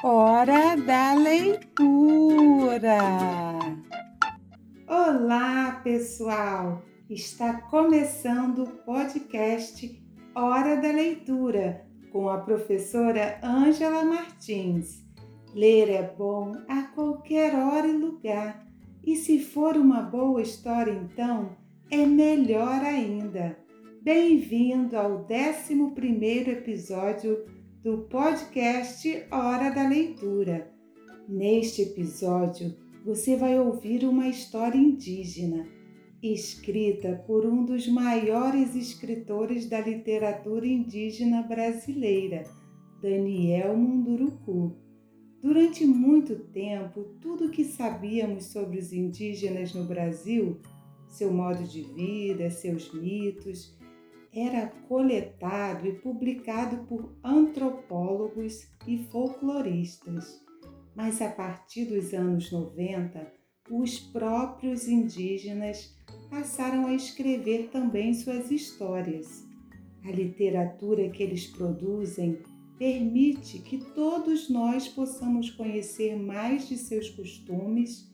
Hora 0.00 0.76
da 0.76 1.12
leitura! 1.14 2.98
Olá, 4.86 5.80
pessoal! 5.82 6.84
Está 7.10 7.62
começando 7.62 8.62
o 8.62 8.70
podcast 8.84 10.00
Hora 10.36 10.76
da 10.76 10.92
Leitura 10.92 11.84
com 12.12 12.28
a 12.28 12.38
professora 12.38 13.40
Ângela 13.42 14.04
Martins. 14.04 15.04
Ler 15.52 15.90
é 15.90 16.14
bom 16.16 16.52
a 16.68 16.82
qualquer 16.94 17.56
hora 17.56 17.88
e 17.88 17.96
lugar, 17.96 18.64
e 19.04 19.16
se 19.16 19.40
for 19.40 19.76
uma 19.76 20.00
boa 20.00 20.40
história, 20.40 20.92
então 20.92 21.56
é 21.90 22.06
melhor 22.06 22.84
ainda. 22.84 23.58
Bem-vindo 24.00 24.96
ao 24.96 25.26
11 25.28 26.50
episódio 26.50 27.57
do 27.82 27.98
podcast 28.08 29.08
Hora 29.30 29.70
da 29.70 29.88
Leitura. 29.88 30.68
Neste 31.28 31.82
episódio, 31.82 32.76
você 33.04 33.36
vai 33.36 33.56
ouvir 33.56 34.04
uma 34.04 34.26
história 34.26 34.76
indígena, 34.76 35.64
escrita 36.20 37.22
por 37.24 37.46
um 37.46 37.64
dos 37.64 37.86
maiores 37.86 38.74
escritores 38.74 39.68
da 39.68 39.80
literatura 39.80 40.66
indígena 40.66 41.42
brasileira, 41.42 42.42
Daniel 43.00 43.76
Munduruku. 43.76 44.76
Durante 45.40 45.86
muito 45.86 46.34
tempo, 46.34 47.04
tudo 47.20 47.50
que 47.50 47.64
sabíamos 47.64 48.46
sobre 48.46 48.80
os 48.80 48.92
indígenas 48.92 49.72
no 49.72 49.84
Brasil, 49.84 50.58
seu 51.06 51.32
modo 51.32 51.62
de 51.62 51.82
vida, 51.82 52.50
seus 52.50 52.92
mitos, 52.92 53.78
era 54.32 54.66
coletado 54.88 55.86
e 55.86 55.92
publicado 55.92 56.84
por 56.84 57.16
antropólogos 57.24 58.68
e 58.86 58.98
folcloristas. 59.04 60.42
Mas 60.94 61.22
a 61.22 61.30
partir 61.30 61.86
dos 61.86 62.12
anos 62.12 62.50
90, 62.50 63.32
os 63.70 63.98
próprios 63.98 64.88
indígenas 64.88 65.96
passaram 66.30 66.86
a 66.86 66.94
escrever 66.94 67.68
também 67.70 68.14
suas 68.14 68.50
histórias. 68.50 69.46
A 70.04 70.10
literatura 70.10 71.08
que 71.10 71.22
eles 71.22 71.46
produzem 71.46 72.38
permite 72.78 73.58
que 73.58 73.78
todos 73.92 74.48
nós 74.48 74.88
possamos 74.88 75.50
conhecer 75.50 76.16
mais 76.16 76.68
de 76.68 76.76
seus 76.76 77.10
costumes, 77.10 78.08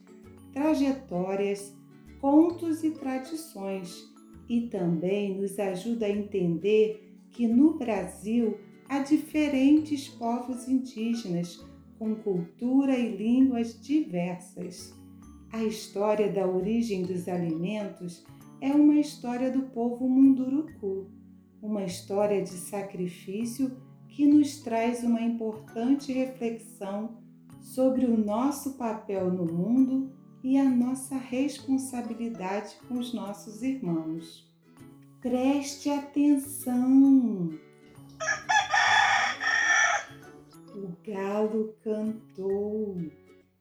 trajetórias, 0.51 1.73
contos 2.19 2.83
e 2.83 2.91
tradições 2.91 4.14
e 4.47 4.61
também 4.67 5.39
nos 5.39 5.57
ajuda 5.59 6.05
a 6.05 6.11
entender 6.11 7.17
que 7.31 7.47
no 7.47 7.77
Brasil 7.77 8.57
há 8.87 8.99
diferentes 8.99 10.07
povos 10.07 10.67
indígenas 10.67 11.63
com 11.97 12.15
cultura 12.15 12.97
e 12.97 13.15
línguas 13.15 13.79
diversas. 13.81 14.93
A 15.51 15.63
história 15.63 16.31
da 16.31 16.47
origem 16.47 17.03
dos 17.03 17.27
alimentos 17.27 18.25
é 18.61 18.71
uma 18.71 18.95
história 18.95 19.51
do 19.51 19.63
povo 19.63 20.07
Munduruku, 20.07 21.07
uma 21.61 21.83
história 21.83 22.43
de 22.43 22.49
sacrifício 22.49 23.75
que 24.07 24.25
nos 24.25 24.59
traz 24.61 25.03
uma 25.03 25.21
importante 25.21 26.13
reflexão 26.13 27.17
sobre 27.59 28.05
o 28.05 28.17
nosso 28.17 28.77
papel 28.77 29.31
no 29.31 29.45
mundo 29.45 30.11
e 30.45 30.59
a 30.59 30.63
nossa 30.63 31.17
responsabilidade 31.17 32.75
com 32.87 32.99
os 32.99 33.11
nossos 33.15 33.63
irmãos. 33.63 34.47
Preste 35.19 35.89
atenção! 35.89 37.49
O 40.75 40.95
galo 41.03 41.73
cantou. 41.83 42.95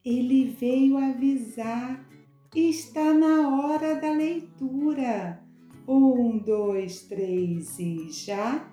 Ele 0.04 0.50
veio 0.60 0.98
avisar. 0.98 2.06
Está 2.54 3.14
na 3.14 3.48
hora 3.48 3.98
da 3.98 4.10
leitura. 4.10 5.42
Um, 5.88 6.38
dois, 6.38 7.00
três 7.04 7.78
e 7.78 8.10
já 8.10 8.70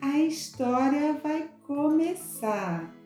a 0.00 0.16
história 0.20 1.14
vai 1.14 1.50
começar 1.66 2.97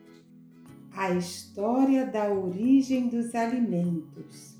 a 0.94 1.10
história 1.10 2.06
da 2.06 2.30
origem 2.30 3.08
dos 3.08 3.34
alimentos. 3.34 4.56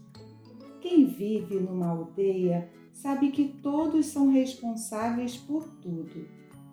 Quem 0.81 1.07
vive 1.07 1.61
numa 1.61 1.89
aldeia 1.89 2.71
sabe 2.93 3.31
que 3.31 3.49
todos 3.63 4.07
são 4.07 4.31
responsáveis 4.31 5.37
por 5.37 5.69
tudo. 5.81 6.27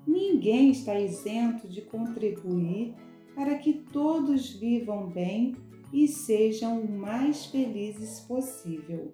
Ninguém 0.08 0.72
está 0.72 0.98
isento 1.00 1.68
de 1.68 1.82
contribuir 1.82 2.96
para 3.36 3.56
que 3.56 3.74
todos 3.74 4.50
vivam 4.50 5.08
bem 5.08 5.56
e 5.92 6.08
sejam 6.08 6.82
o 6.82 6.92
mais 6.92 7.46
felizes 7.46 8.22
possível. 8.22 9.14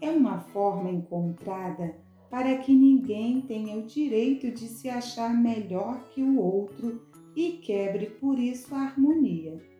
É 0.00 0.10
uma 0.10 0.40
forma 0.40 0.90
encontrada 0.90 1.96
para 2.30 2.56
que 2.58 2.72
ninguém 2.72 3.42
tenha 3.42 3.76
o 3.76 3.82
direito 3.82 4.50
de 4.50 4.66
se 4.68 4.88
achar 4.88 5.34
melhor 5.34 6.08
que 6.10 6.22
o 6.22 6.40
outro 6.40 7.02
e 7.36 7.52
quebre 7.52 8.06
por 8.06 8.38
isso 8.38 8.74
a 8.74 8.78
harmonia. 8.78 9.71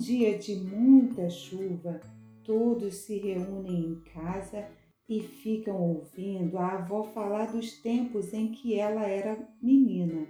Dia 0.00 0.38
de 0.38 0.56
muita 0.56 1.28
chuva, 1.28 2.00
todos 2.42 2.94
se 2.94 3.18
reúnem 3.18 3.84
em 3.84 4.00
casa 4.14 4.66
e 5.06 5.20
ficam 5.20 5.78
ouvindo 5.78 6.56
a 6.56 6.78
avó 6.78 7.02
falar 7.04 7.52
dos 7.52 7.82
tempos 7.82 8.32
em 8.32 8.50
que 8.50 8.78
ela 8.78 9.02
era 9.02 9.46
menina. 9.60 10.26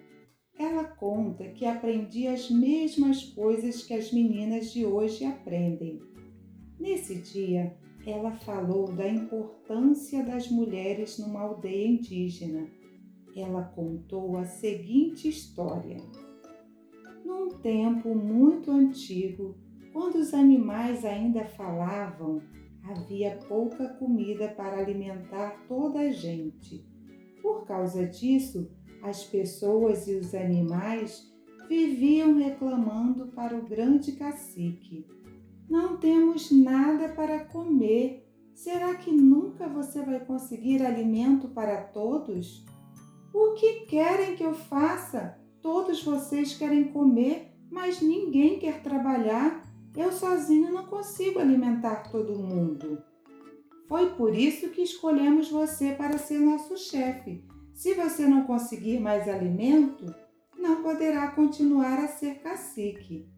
Ela 0.58 0.82
conta 0.82 1.50
que 1.50 1.64
aprendia 1.64 2.32
as 2.32 2.50
mesmas 2.50 3.22
coisas 3.22 3.84
que 3.84 3.94
as 3.94 4.12
meninas 4.12 4.72
de 4.72 4.84
hoje 4.84 5.24
aprendem. 5.24 6.00
Nesse 6.76 7.20
dia, 7.20 7.78
ela 8.04 8.32
falou 8.32 8.90
da 8.90 9.08
importância 9.08 10.24
das 10.24 10.50
mulheres 10.50 11.16
numa 11.16 11.42
aldeia 11.42 11.86
indígena. 11.86 12.66
Ela 13.36 13.62
contou 13.62 14.36
a 14.36 14.44
seguinte 14.44 15.28
história. 15.28 15.98
Num 17.30 17.48
tempo 17.48 18.12
muito 18.12 18.72
antigo, 18.72 19.56
quando 19.92 20.16
os 20.16 20.34
animais 20.34 21.04
ainda 21.04 21.44
falavam, 21.44 22.42
havia 22.82 23.38
pouca 23.46 23.88
comida 23.88 24.48
para 24.48 24.78
alimentar 24.78 25.64
toda 25.68 26.00
a 26.00 26.10
gente. 26.10 26.84
Por 27.40 27.64
causa 27.66 28.04
disso, 28.04 28.68
as 29.00 29.22
pessoas 29.22 30.08
e 30.08 30.16
os 30.16 30.34
animais 30.34 31.32
viviam 31.68 32.36
reclamando 32.36 33.28
para 33.28 33.56
o 33.56 33.64
grande 33.64 34.10
cacique: 34.10 35.06
Não 35.68 35.98
temos 35.98 36.50
nada 36.50 37.10
para 37.10 37.44
comer. 37.44 38.28
Será 38.56 38.96
que 38.96 39.12
nunca 39.12 39.68
você 39.68 40.02
vai 40.02 40.18
conseguir 40.18 40.84
alimento 40.84 41.46
para 41.46 41.80
todos? 41.80 42.66
O 43.32 43.54
que 43.54 43.86
querem 43.86 44.34
que 44.34 44.42
eu 44.42 44.52
faça? 44.52 45.39
Todos 45.62 46.02
vocês 46.02 46.56
querem 46.56 46.84
comer, 46.84 47.52
mas 47.70 48.00
ninguém 48.00 48.58
quer 48.58 48.82
trabalhar. 48.82 49.62
Eu 49.96 50.10
sozinho 50.12 50.72
não 50.72 50.86
consigo 50.86 51.38
alimentar 51.38 52.10
todo 52.10 52.38
mundo. 52.38 53.02
Foi 53.86 54.10
por 54.10 54.34
isso 54.34 54.70
que 54.70 54.82
escolhemos 54.82 55.50
você 55.50 55.92
para 55.92 56.16
ser 56.16 56.38
nosso 56.38 56.76
chefe. 56.76 57.44
Se 57.74 57.94
você 57.94 58.26
não 58.26 58.44
conseguir 58.44 59.00
mais 59.00 59.28
alimento, 59.28 60.14
não 60.56 60.82
poderá 60.82 61.28
continuar 61.32 61.98
a 61.98 62.08
ser 62.08 62.36
cacique. 62.36 63.28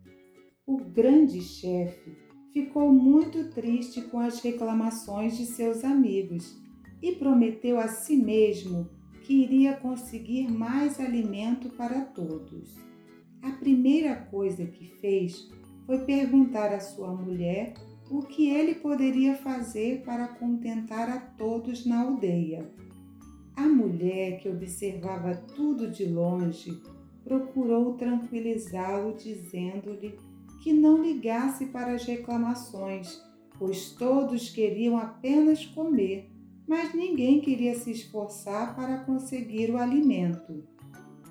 O 0.67 0.77
grande 0.77 1.41
chefe 1.41 2.17
ficou 2.53 2.93
muito 2.93 3.51
triste 3.51 4.03
com 4.03 4.21
as 4.21 4.41
reclamações 4.41 5.37
de 5.37 5.47
seus 5.47 5.85
amigos 5.85 6.57
e 7.01 7.13
prometeu 7.13 7.81
a 7.81 7.89
si 7.89 8.17
mesmo 8.17 8.89
que 9.23 9.43
iria 9.43 9.75
conseguir 9.75 10.51
mais 10.51 11.01
alimento 11.01 11.71
para 11.71 12.01
todos. 12.03 12.77
A 13.43 13.51
primeira 13.53 14.17
coisa 14.17 14.65
que 14.67 14.87
fez 15.01 15.51
foi 15.87 15.99
perguntar 16.01 16.73
à 16.73 16.81
sua 16.81 17.13
mulher 17.13 17.75
o 18.11 18.23
que 18.23 18.49
ele 18.51 18.75
poderia 18.75 19.35
fazer 19.37 20.03
para 20.03 20.29
contentar 20.29 21.09
a 21.09 21.19
todos 21.19 21.87
na 21.87 22.03
aldeia. 22.03 22.71
A 23.57 23.63
mulher, 23.63 24.39
que 24.39 24.49
observava 24.49 25.35
tudo 25.35 25.91
de 25.91 26.05
longe, 26.05 26.81
procurou 27.25 27.95
tranquilizá-lo, 27.95 29.15
dizendo-lhe 29.15 30.19
que 30.63 30.73
não 30.73 31.03
ligasse 31.03 31.67
para 31.67 31.93
as 31.95 32.05
reclamações, 32.05 33.21
pois 33.59 33.91
todos 33.91 34.51
queriam 34.51 34.97
apenas 34.97 35.67
comer 35.67 36.32
mas 36.67 36.95
ninguém 36.95 37.41
queria 37.41 37.75
se 37.75 37.91
esforçar 37.91 38.75
para 38.75 38.99
conseguir 39.05 39.71
o 39.71 39.79
alimento. 39.79 40.65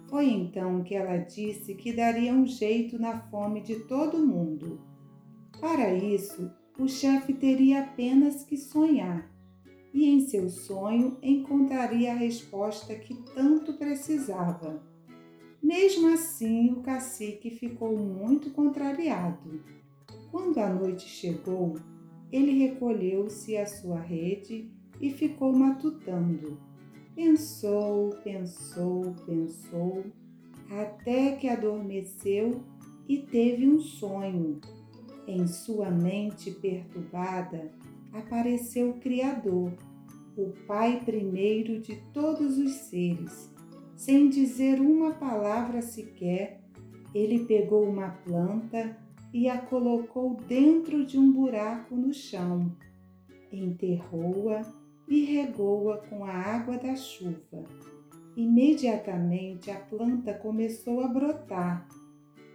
Foi 0.10 0.30
então 0.30 0.84
que 0.84 0.94
ela 0.94 1.18
disse 1.18 1.74
que 1.76 1.94
daria 1.94 2.34
um 2.34 2.46
jeito 2.46 3.00
na 3.00 3.22
fome 3.30 3.62
de 3.62 3.76
todo 3.86 4.26
mundo. 4.26 4.82
Para 5.60 5.94
isso, 5.94 6.52
o 6.78 6.88
chefe 6.88 7.34
teria 7.34 7.84
apenas 7.84 8.44
que 8.44 8.58
sonhar, 8.58 9.32
e 9.94 10.10
em 10.10 10.22
seu 10.22 10.50
sonho 10.50 11.18
encontraria 11.22 12.12
a 12.12 12.18
resposta 12.18 12.96
que 12.96 13.14
tanto 13.34 13.74
precisava. 13.74 14.84
Mesmo 15.62 16.08
assim, 16.14 16.72
o 16.72 16.82
cacique 16.82 17.52
ficou 17.52 17.96
muito 17.98 18.50
contrariado. 18.50 19.64
Quando 20.32 20.58
a 20.60 20.68
noite 20.68 21.08
chegou, 21.08 21.76
ele 22.32 22.52
recolheu-se 22.58 23.56
à 23.58 23.66
sua 23.66 24.00
rede 24.00 24.72
e 25.02 25.10
ficou 25.12 25.52
matutando. 25.52 26.58
Pensou, 27.16 28.12
pensou, 28.24 29.16
pensou, 29.26 30.06
até 30.70 31.36
que 31.36 31.50
adormeceu 31.50 32.62
e 33.10 33.18
teve 33.18 33.68
um 33.68 33.80
sonho. 33.80 34.62
Em 35.28 35.48
sua 35.48 35.90
mente 35.90 36.52
perturbada 36.52 37.72
apareceu 38.14 38.92
o 38.92 39.00
Criador, 39.00 39.74
o 40.38 40.52
Pai 40.68 41.02
primeiro 41.04 41.82
de 41.82 41.96
todos 42.14 42.58
os 42.58 42.72
seres 42.72 43.52
sem 44.02 44.30
dizer 44.30 44.82
uma 44.82 45.12
palavra 45.12 45.80
sequer, 45.80 46.60
ele 47.14 47.46
pegou 47.46 47.88
uma 47.88 48.10
planta 48.10 48.98
e 49.32 49.48
a 49.48 49.60
colocou 49.60 50.34
dentro 50.48 51.06
de 51.06 51.20
um 51.20 51.32
buraco 51.32 51.96
no 51.96 52.12
chão. 52.12 52.76
Enterrou-a 53.52 54.64
e 55.12 55.26
regou-a 55.26 55.98
com 55.98 56.24
a 56.24 56.32
água 56.32 56.78
da 56.78 56.96
chuva. 56.96 57.66
Imediatamente 58.34 59.70
a 59.70 59.76
planta 59.76 60.34
começou 60.34 61.02
a 61.02 61.08
brotar. 61.10 61.86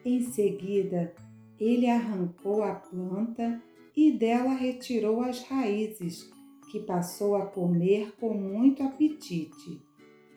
Em 0.02 0.22
seguida, 0.22 1.14
ele 1.60 1.86
arrancou 1.86 2.62
a 2.62 2.74
planta 2.74 3.62
e 3.94 4.10
dela 4.10 4.54
retirou 4.54 5.20
as 5.20 5.42
raízes, 5.42 6.30
que 6.72 6.80
passou 6.80 7.36
a 7.36 7.44
comer 7.44 8.14
com 8.18 8.32
muito 8.32 8.82
apetite. 8.82 9.82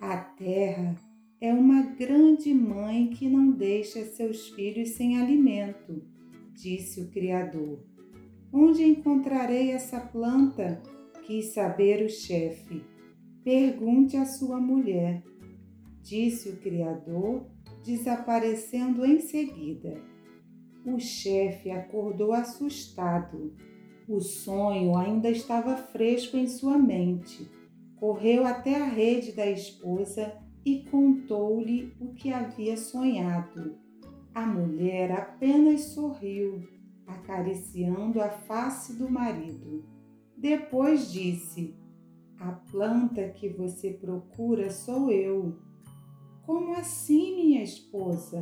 A 0.02 0.18
terra 0.18 0.98
é 1.40 1.54
uma 1.54 1.84
grande 1.84 2.54
mãe 2.54 3.08
que 3.08 3.30
não 3.30 3.50
deixa 3.50 4.04
seus 4.04 4.50
filhos 4.50 4.90
sem 4.90 5.18
alimento, 5.18 6.04
disse 6.54 7.00
o 7.00 7.10
Criador. 7.12 7.80
Onde 8.52 8.84
encontrarei 8.84 9.72
essa 9.72 10.02
planta? 10.02 10.82
Quis 11.30 11.54
saber 11.54 12.04
o 12.04 12.10
chefe. 12.10 12.84
Pergunte 13.44 14.18
à 14.18 14.26
sua 14.26 14.60
mulher, 14.60 15.22
disse 16.02 16.50
o 16.50 16.58
Criador, 16.58 17.46
desaparecendo 17.86 19.06
em 19.06 19.20
seguida. 19.20 20.02
O 20.84 21.00
chefe 21.00 21.70
acordou 21.70 22.34
assustado. 22.34 23.54
O 24.08 24.20
sonho 24.20 24.98
ainda 24.98 25.30
estava 25.30 25.78
fresco 25.78 26.36
em 26.36 26.48
sua 26.48 26.80
mente 26.80 27.48
correu 28.00 28.48
até 28.48 28.82
a 28.82 28.86
rede 28.86 29.34
da 29.34 29.46
esposa 29.46 30.34
e 30.66 30.84
contou-lhe 30.90 31.94
o 32.00 32.14
que 32.14 32.32
havia 32.32 32.78
sonhado. 32.78 33.78
A 34.34 34.46
mulher 34.46 35.12
apenas 35.12 35.82
sorriu, 35.82 36.64
acariciando 37.06 38.22
a 38.22 38.30
face 38.30 38.98
do 38.98 39.10
marido. 39.12 39.84
Depois 40.40 41.12
disse: 41.12 41.76
A 42.40 42.52
planta 42.52 43.30
que 43.30 43.50
você 43.50 43.92
procura 43.92 44.72
sou 44.72 45.12
eu. 45.12 45.60
Como 46.46 46.74
assim, 46.74 47.36
minha 47.36 47.64
esposa? 47.64 48.42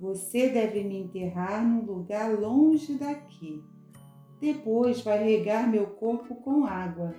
Você 0.00 0.48
deve 0.48 0.82
me 0.82 0.96
enterrar 0.96 1.64
num 1.64 1.84
lugar 1.84 2.36
longe 2.38 2.94
daqui. 2.94 3.62
Depois 4.40 5.02
vai 5.02 5.22
regar 5.22 5.70
meu 5.70 5.86
corpo 5.88 6.34
com 6.36 6.64
água 6.64 7.14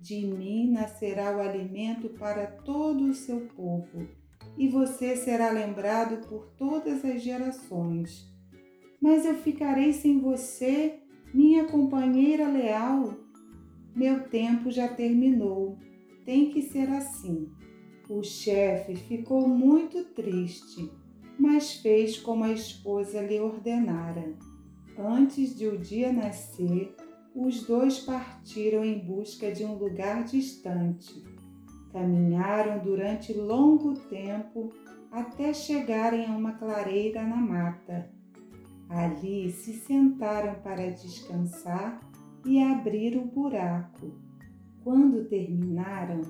de 0.00 0.26
mim 0.26 0.70
nascerá 0.70 1.36
o 1.36 1.40
alimento 1.40 2.08
para 2.08 2.46
todo 2.46 3.04
o 3.04 3.14
seu 3.14 3.42
povo, 3.54 4.08
e 4.56 4.66
você 4.66 5.14
será 5.14 5.50
lembrado 5.50 6.26
por 6.26 6.46
todas 6.56 7.04
as 7.04 7.22
gerações. 7.22 8.26
Mas 9.00 9.26
eu 9.26 9.34
ficarei 9.34 9.92
sem 9.92 10.18
você, 10.18 11.00
minha 11.34 11.66
companheira 11.66 12.48
leal. 12.48 13.14
Meu 13.94 14.28
tempo 14.28 14.70
já 14.70 14.88
terminou. 14.88 15.78
Tem 16.24 16.50
que 16.50 16.62
ser 16.62 16.88
assim. 16.90 17.50
O 18.08 18.22
chefe 18.22 18.94
ficou 18.96 19.48
muito 19.48 20.04
triste, 20.04 20.90
mas 21.38 21.74
fez 21.74 22.18
como 22.18 22.44
a 22.44 22.52
esposa 22.52 23.20
lhe 23.20 23.40
ordenara. 23.40 24.34
Antes 24.98 25.56
de 25.56 25.66
o 25.66 25.78
dia 25.78 26.12
nascer, 26.12 26.94
os 27.34 27.62
dois 27.62 28.00
partiram 28.00 28.84
em 28.84 28.98
busca 28.98 29.52
de 29.52 29.64
um 29.64 29.74
lugar 29.74 30.24
distante. 30.24 31.24
Caminharam 31.92 32.82
durante 32.82 33.32
longo 33.32 33.94
tempo 33.94 34.72
até 35.10 35.52
chegarem 35.52 36.26
a 36.26 36.30
uma 36.30 36.52
clareira 36.52 37.22
na 37.22 37.36
mata. 37.36 38.10
Ali 38.88 39.50
se 39.50 39.72
sentaram 39.72 40.54
para 40.62 40.90
descansar 40.90 42.00
e 42.44 42.62
abrir 42.62 43.16
o 43.16 43.24
buraco. 43.24 44.12
Quando 44.82 45.28
terminaram, 45.28 46.22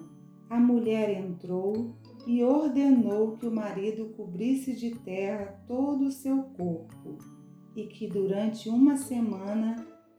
a 0.49 0.59
mulher 0.59 1.11
entrou 1.11 1.95
e 2.27 2.43
ordenou 2.43 3.37
que 3.37 3.47
o 3.47 3.55
marido 3.55 4.07
cobrisse 4.17 4.75
de 4.75 4.91
terra 4.97 5.63
todo 5.67 6.07
o 6.07 6.11
seu 6.11 6.43
corpo 6.43 7.19
e 7.77 7.85
que 7.85 8.09
durante 8.09 8.69
uma 8.69 8.97
semana 8.97 9.77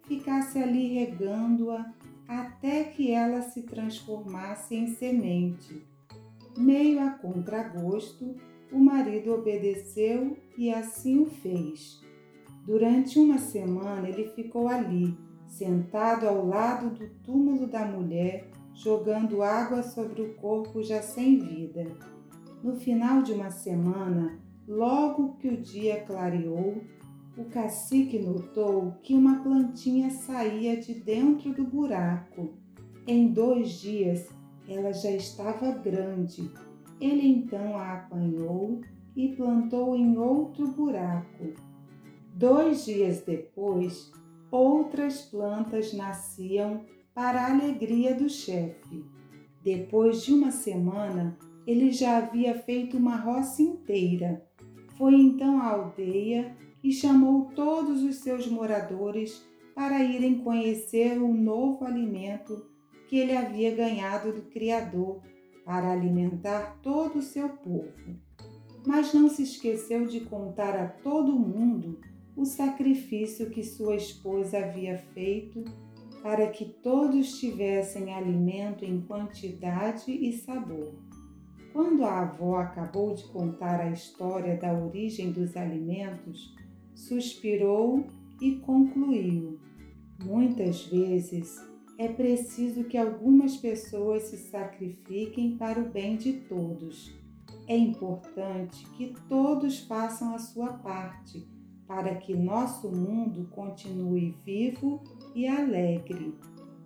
ficasse 0.08 0.58
ali 0.58 0.94
regando-a 0.94 1.94
até 2.28 2.86
que 2.86 3.12
ela 3.12 3.42
se 3.42 3.64
transformasse 3.64 4.76
em 4.76 4.88
semente. 4.88 5.86
Meio 6.58 7.02
a 7.02 7.12
contragosto, 7.12 8.36
o 8.72 8.80
marido 8.80 9.34
obedeceu 9.34 10.38
e 10.58 10.72
assim 10.74 11.20
o 11.20 11.26
fez. 11.26 12.02
Durante 12.66 13.20
uma 13.20 13.38
semana 13.38 14.08
ele 14.08 14.30
ficou 14.30 14.68
ali, 14.68 15.18
sentado 15.52 16.28
ao 16.28 16.48
lado 16.48 16.90
do 16.90 17.08
túmulo 17.24 17.68
da 17.68 17.86
mulher, 17.86 18.50
jogando 18.74 19.44
água 19.44 19.84
sobre 19.84 20.22
o 20.22 20.34
corpo 20.36 20.82
já 20.82 21.02
sem 21.02 21.40
vida. 21.40 21.86
No 22.64 22.78
final 22.78 23.22
de 23.22 23.34
uma 23.34 23.52
semana, 23.52 24.40
logo 24.68 25.36
que 25.36 25.50
o 25.50 25.62
dia 25.62 26.04
clareou, 26.06 26.82
o 27.38 27.46
cacique 27.46 28.18
notou 28.18 28.94
que 29.04 29.14
uma 29.14 29.44
plantinha 29.44 30.10
saía 30.10 30.78
de 30.78 30.94
dentro 30.94 31.54
do 31.54 31.64
buraco. 31.64 32.54
Em 33.06 33.28
dois 33.28 33.72
dias 33.82 34.30
ela 34.68 34.94
já 34.94 35.12
estava 35.12 35.72
grande. 35.72 36.50
Ele 37.00 37.28
então 37.28 37.78
a 37.78 37.94
apanhou 37.94 38.82
e 39.16 39.30
plantou 39.36 39.96
em 39.96 40.18
outro 40.18 40.68
buraco. 40.68 41.54
Dois 42.34 42.86
dias 42.86 43.22
depois, 43.22 44.12
outras 44.52 45.22
plantas 45.22 45.94
nasciam 45.94 46.86
para 47.14 47.42
a 47.42 47.52
alegria 47.52 48.14
do 48.14 48.30
chefe. 48.30 49.06
Depois 49.64 50.24
de 50.24 50.34
uma 50.34 50.52
semana, 50.52 51.38
ele 51.66 51.92
já 51.92 52.18
havia 52.18 52.54
feito 52.56 52.98
uma 52.98 53.16
roça 53.16 53.62
inteira. 53.62 54.46
Foi 54.98 55.16
então 55.16 55.62
à 55.62 55.70
aldeia 55.70 56.56
e 56.84 56.92
chamou 56.92 57.46
todos 57.56 58.04
os 58.04 58.18
seus 58.18 58.48
moradores 58.48 59.46
para 59.74 60.04
irem 60.04 60.40
conhecer 60.40 61.22
o 61.22 61.34
novo 61.34 61.86
alimento 61.86 62.66
que 63.08 63.18
ele 63.18 63.36
havia 63.36 63.74
ganhado 63.74 64.32
do 64.32 64.42
Criador 64.44 65.22
para 65.64 65.92
alimentar 65.92 66.80
todo 66.82 67.20
o 67.20 67.22
seu 67.22 67.50
povo. 67.50 67.92
Mas 68.86 69.14
não 69.14 69.30
se 69.30 69.44
esqueceu 69.44 70.06
de 70.08 70.22
contar 70.22 70.76
a 70.76 70.88
todo 70.88 71.32
mundo 71.34 72.00
o 72.42 72.46
sacrifício 72.46 73.52
que 73.52 73.64
sua 73.64 73.96
esposa 73.96 74.58
havia 74.58 74.98
feito 75.14 75.64
para 76.24 76.48
que 76.48 76.66
todos 76.66 77.40
tivessem 77.40 78.12
alimento 78.12 78.84
em 78.84 79.00
quantidade 79.02 80.12
e 80.12 80.34
sabor. 80.34 80.96
Quando 81.72 82.04
a 82.04 82.22
avó 82.22 82.58
acabou 82.58 83.14
de 83.14 83.24
contar 83.26 83.80
a 83.80 83.92
história 83.92 84.58
da 84.58 84.74
origem 84.74 85.32
dos 85.32 85.56
alimentos, 85.56 86.56
suspirou 86.96 88.08
e 88.42 88.56
concluiu: 88.58 89.60
Muitas 90.24 90.86
vezes 90.88 91.56
é 91.98 92.08
preciso 92.08 92.86
que 92.86 92.98
algumas 92.98 93.56
pessoas 93.56 94.24
se 94.24 94.38
sacrifiquem 94.38 95.58
para 95.58 95.80
o 95.80 95.90
bem 95.90 96.18
de 96.18 96.34
todos. 96.34 97.14
É 97.68 97.78
importante 97.78 98.84
que 98.98 99.14
todos 99.30 99.80
façam 99.82 100.34
a 100.34 100.40
sua 100.40 100.74
parte 100.74 101.61
para 101.94 102.16
que 102.16 102.34
nosso 102.34 102.90
mundo 102.90 103.50
continue 103.52 104.34
vivo 104.46 105.04
e 105.36 105.46
alegre. 105.46 106.34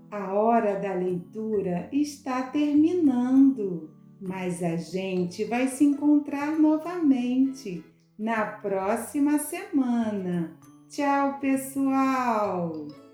A 0.09 0.33
hora 0.33 0.79
da 0.79 0.95
leitura 0.95 1.87
está 1.91 2.41
terminando, 2.41 3.91
mas 4.19 4.63
a 4.63 4.75
gente 4.75 5.45
vai 5.45 5.67
se 5.67 5.83
encontrar 5.83 6.57
novamente 6.57 7.85
na 8.17 8.47
próxima 8.47 9.37
semana. 9.37 10.57
Tchau, 10.89 11.39
pessoal! 11.39 13.04